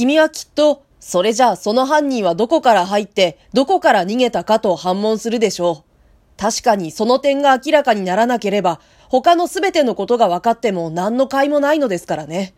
[0.00, 6.40] 君はきっと、それじゃあその犯人はどこから入って、どこから逃げたかと反問するでしょう。
[6.40, 12.54] 確かにその点が明らかにならなければ、他のすべてのことが分かっても何の甲斐もないのですからね。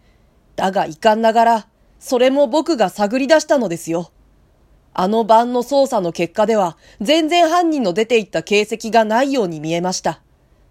[0.54, 1.66] だが遺憾ながら、
[1.98, 4.12] それも僕が探り出したのですよ。
[4.94, 10.20] あの晩の捜査の結果では、全然犯人の出て行った形跡がないように見えました。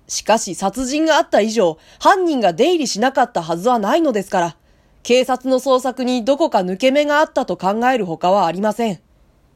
[0.07, 4.55] しかし殺人があった以上、犯人が出入りしなかったはずはないのですから、
[5.03, 8.99] 警察の捜索にどこか抜け目があったと考えるほかはありません。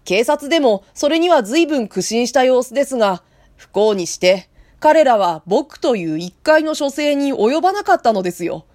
[0.04, 3.24] 警察でもそれには随分苦心した様子ですが、
[3.56, 8.66] 不幸にして、彼らは僕という一階の書生に及ばなかったのですよ。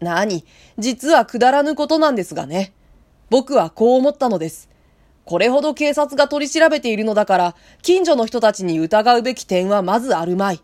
[0.00, 0.44] 何
[0.78, 2.72] 実はくだらぬことなんですがね。
[3.30, 4.68] 僕はこう思ったのです。
[5.24, 10.60] これほど警察が取り調べているのだから、近所の人たちに疑うべき点はまずあるまい。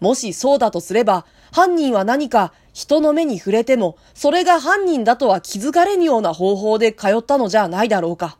[0.00, 8.38] もしそうだとすれば、犯人は何か人の目に触れても、それが犯人だとは気づかれぬような方法で通ったのじゃないだろうか。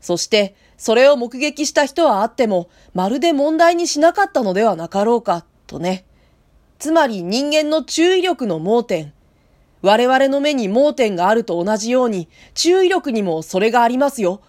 [0.00, 6.04] そして、それを目撃した人はあっても、まるで問題にしなかったのではなかろうか、とね。
[6.78, 9.12] つまり人間の注意力の盲点。
[9.80, 14.40] 我々の目に盲点があると同じように、注意力にもそれがありますよ。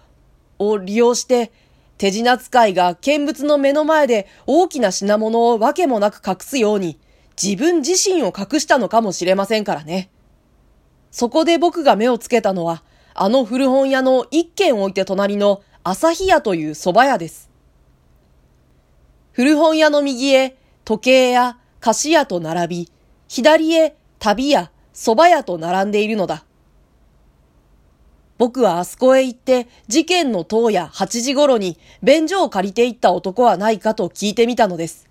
[0.58, 1.52] を利用して、
[1.98, 6.98] 手品使いが見物の目の前で大きな品物をわけもなく隠すように、
[7.42, 10.10] 自分自身を隠したのかもしれませんからね。
[11.10, 12.82] そこで僕が目をつけたのは、
[13.14, 17.50] あの古本屋の一軒置いて隣の朝日屋という蕎麦屋です。
[19.32, 22.92] 古本屋の右へ時計や菓子屋と並び、
[23.28, 26.44] 左へ旅屋、蕎麦屋と並んでいるのだ。
[28.38, 35.08] 僕はあそこへ行って事件の当夜8時頃に便所を借りて行った男はないかと聞いてみたのです。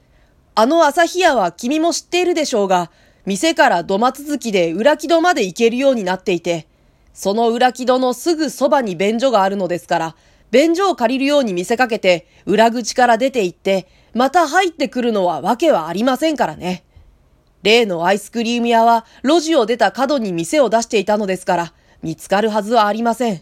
[0.55, 2.91] あの朝日屋は君も知っているでしょうが、
[3.25, 6.67] 店から土間続きで裏木戸まで行けるようになっていて、
[7.11, 10.15] その裏木戸のすぐそばに便所があるのですから、
[10.51, 16.83] 便所を借りるように見せかけて、裏口から出て行って、また入ってくるのはわけはありませんからね。
[17.63, 23.41] 例のアイスクリーム屋は路地を出た角に店を出していたのですから、見つかるはずはありません。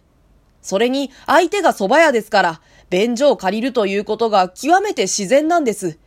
[0.61, 5.97] それに相手が蕎麦屋ですから、便所を借りるということが極めて自然なんです。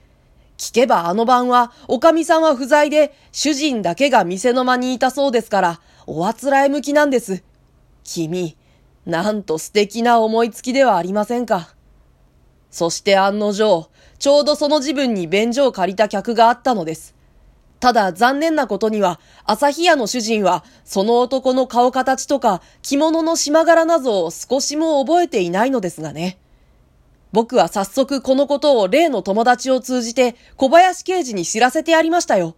[0.56, 7.42] 聞けばあの晩は、おかみさんは不在で、主人だけが店の間にいたそうですから、おあつらえ向きなんです。
[8.04, 8.56] 君、
[9.06, 11.74] なんと素敵な思いつきではありませんか。
[12.70, 13.88] そして案の定、
[14.18, 17.14] ちょうどその自分に便所を借りた客があったのです。
[17.80, 26.38] ただ残念なことには、朝日屋の主人は、その男の顔形とか着物の島柄などを少しも覚えていないのですがね。
[27.34, 32.54] 僕は早速このことを例の友達を通じて小林刑事に知らせてやりましたよ。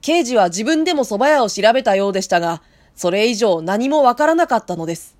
[0.00, 2.60] 刑事は自分でも蕎麦屋を調べたようでしたが、
[2.96, 5.16] それ以上何もわからなかったのです。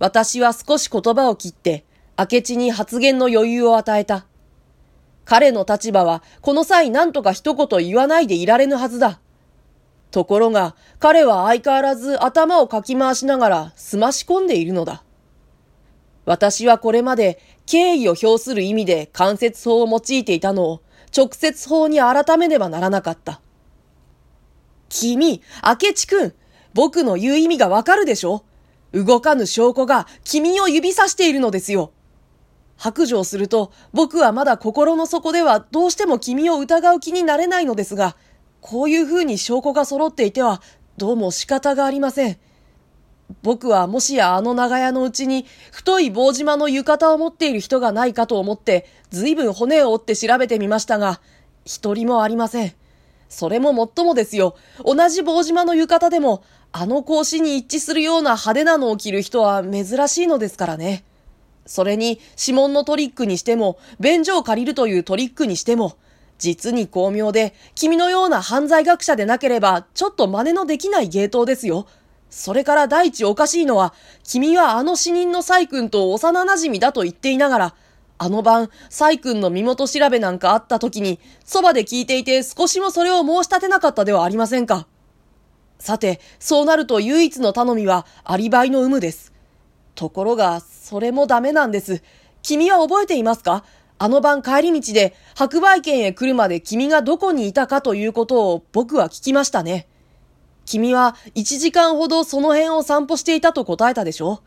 [0.00, 1.84] 私は少し言葉を切って、
[2.18, 4.26] 明智に発言の余裕を与えた。
[5.24, 9.20] 彼の立場は、この際何とか一言言わないでいられぬはずだ。
[10.10, 15.04] ところが、彼は相変わらず頭をかき回しながら済まし込んでいるのだ。
[16.24, 20.82] 私はこれまで敬意を表する意味で関節法を用いていたのを
[21.16, 23.40] 直接法に改めねばならなかった。
[24.88, 26.34] 君、明智くん、
[26.72, 28.44] 僕の言う意味がわかるでしょ？
[28.92, 31.92] 動かぬ証拠が君を指さしているのですよ。
[32.76, 38.16] 白状すると僕はまだ心の底ではどうしても君を疑う気になれないのですが、
[38.60, 40.62] こういう風に証拠が揃っていては
[40.96, 42.38] どうも仕方がありません。
[43.42, 51.20] 僕はもしやあの長屋のうちに太い棒島の浴衣を持っている人がないかと思って随分骨を折って調べてみましたが、
[51.64, 52.72] 一人もありません。
[53.28, 54.54] それももっともですよ。
[54.84, 61.04] 同じ棒島の浴衣でも、あの格子に一致するような派手なのを着る人は珍しいのですからね。
[61.66, 65.96] それに、指紋のトリックにしても、便所を借りるというトリックにしても、
[66.38, 71.86] 実に巧妙で、君のような犯罪学者でなければ、ちょっと真似のできない芸当ですよ。
[72.36, 73.94] それから第一おかしいのは、
[74.24, 77.74] 君はあの死人のサイ君と幼馴染だと言っていながら、
[78.18, 84.88] あの晩、サイ君の身元調べなんかあった時に、そばで聞いていて少しもそれを申し立てなかったではありませんか。
[85.78, 89.32] さて、そうなると唯一の頼みはアリバイの有無です。
[89.94, 92.02] ところが、それもダメなんです。
[92.42, 93.64] 君は覚えていますか？
[93.96, 99.86] あの晩帰り道で白売県へ来るまで君がどこにいたかということを僕は聞きましたね。
[100.64, 104.42] 君は1時間ほどその辺を散歩していたと答えたでしょ？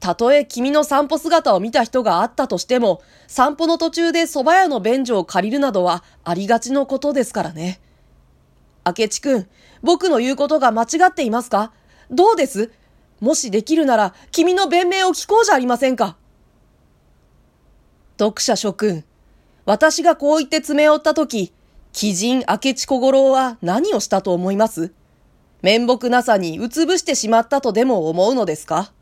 [0.00, 7.80] たとえ君の散歩姿を見た人があったとしても、散歩の途中で蕎麦屋の便所を借りるなどはありがちのことですからね。
[8.84, 9.48] 明智くん、
[9.80, 11.72] 僕の言うことが間違っていますか？
[12.10, 12.72] どうです？
[13.20, 16.16] もしできるなら君の弁明を聞こうじゃありませんか？
[18.18, 19.04] 読者諸君、
[19.66, 21.52] 私がこう言って詰め寄ったとき、
[22.02, 24.92] 鬼人明智小五郎は何をしたと思います？
[25.62, 28.92] 面目なさにうつぶしてしまったとでも思うのですか？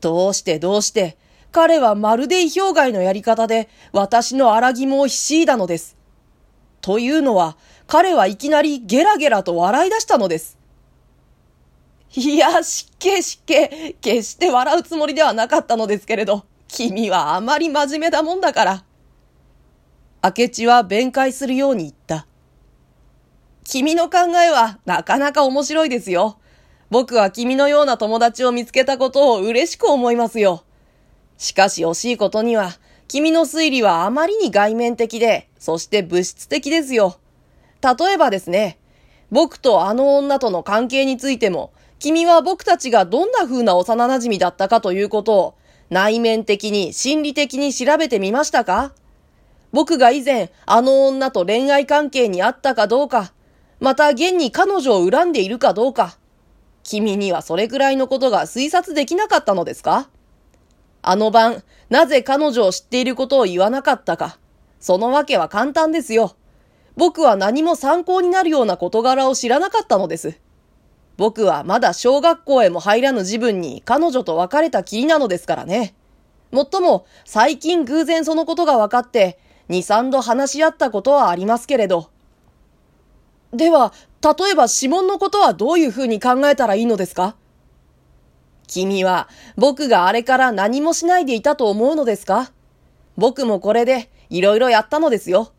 [0.00, 1.16] どうしてどうして、
[1.52, 5.96] 彼はまるで意表外のやり方で私の荒肝をひしいだのです。
[6.80, 7.56] というのは、
[7.86, 10.58] 彼はいきなりゲラゲラと笑い出したのです。
[12.14, 13.96] いや、失敬失敬。
[14.00, 18.84] 決して笑うつもりではなかったのですけれど、君はあまり真面目だもんだから。
[20.22, 22.26] 明智は弁解するように言った。
[23.64, 26.38] 君の考えはなかなか面白いですよ。
[26.90, 30.64] 僕は君のような友達を見つけたことを嬉しく思いますよ。
[31.38, 32.72] しかし惜しいことには、
[33.06, 37.18] 君の推理はあまりに外面的で、そして物質的ですよ。
[37.82, 38.78] 例えばですね、
[39.30, 45.54] 僕とあの女との関係についても、君は僕たちがどんな風な幼馴染だったかということを、
[45.90, 48.92] 内面的に心理的に調べてみましたか？
[49.72, 53.32] 僕が以前、あの女と恋愛関係にあったかどうか、
[53.80, 56.18] また現に彼女を恨んでいるかどうか、
[56.82, 60.08] 君にはそれくらいのことが推察できなかったのですか？
[61.02, 64.38] あの晩、なぜ彼女を知っていることを言わなかったか。
[64.80, 66.36] そのわけは簡単ですよ。
[66.96, 70.38] 僕は何も参考になるような事柄を知らなかったのです。
[71.16, 75.94] 僕はまだ小学校へも入らぬ自分に彼女と別れたきりなのですからね。
[76.50, 79.38] もっとも、最近偶然そのことが分かって、
[79.68, 82.10] 二三度話し合ったことはありますけれど。
[83.52, 83.92] では、
[84.22, 87.36] 例えば指紋のことはどういうふうに考えたらいいのですか？
[88.68, 92.52] 君は僕があれから何もしないでいたと思うのですか？
[93.16, 95.52] 僕もこれでいろいろやったのですよ。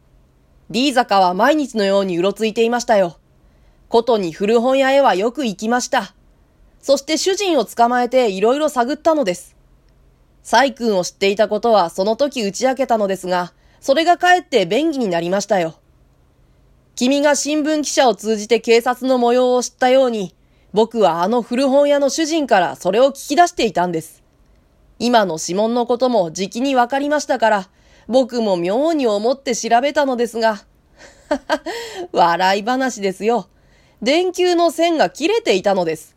[0.69, 3.17] D 坂は毎日のようにうろついていましたよ。
[3.89, 6.15] ことに古本屋へはよく行きました。
[6.79, 9.57] そして主人を捕まえていろいろ探ったのです。
[10.43, 13.51] サイ君を知っていたことはその時打ち明けたのですが、
[13.81, 15.80] それがかえって便宜になりましたよ。
[16.95, 20.35] 君が新聞記者を通じて警察の模様を知ったように、
[20.73, 24.23] 僕はあの古本屋の主人からそれを聞き出していたんです。
[24.99, 27.69] 今の指紋のこともじきにわかりましたから、
[28.07, 30.63] 僕も妙に思って調べたのですが、
[32.11, 33.47] 笑い話ですよ。
[34.01, 36.15] 電球の線が切れていたのです。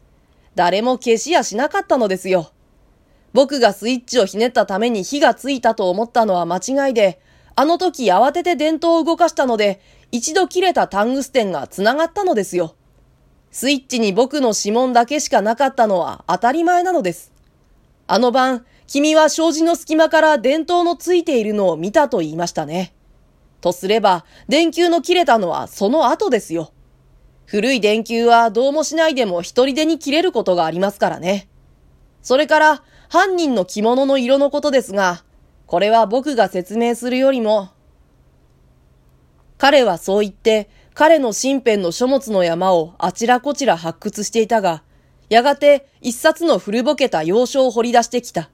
[0.55, 2.51] 誰も消しやしなかったのですよ。
[3.33, 7.21] 僕がスイッチをひねったために火がついたと思ったのは間違いで、
[7.57, 9.81] あの時慌てて電灯を動かしたので、
[10.15, 12.77] 一度切れたタングステンが繋がったのですよ。
[13.51, 17.33] スイッチに僕の指紋だけしかなかったのは当たり前なのです。
[18.07, 22.95] あの晩、君は障子の隙間から電灯のついているのを見たと言いましたね。
[23.61, 26.71] とすれば、電球の切れたのはその後ですよ。
[27.45, 31.49] 古い電球はどうもしないでも一人でに切れることがありますからね。
[32.23, 35.25] それから、犯人の着物の色のことですが、
[35.67, 37.74] これは僕が説明するよりも、
[39.65, 44.83] 彼はそう言って、彼の身辺の書物の山をあちらこちら発掘していたが、
[45.31, 48.51] やがて一冊の古ぼけた洋書を掘り出してきた。